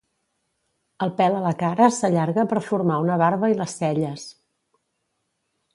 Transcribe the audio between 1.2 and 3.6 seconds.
a la cara s'allarga per formar una barba i